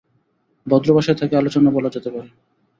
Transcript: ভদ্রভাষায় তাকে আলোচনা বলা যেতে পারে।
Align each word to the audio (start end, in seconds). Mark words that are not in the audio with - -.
ভদ্রভাষায় 0.67 1.19
তাকে 1.19 1.35
আলোচনা 1.37 1.69
বলা 1.71 1.89
যেতে 1.89 2.09
পারে। 2.11 2.29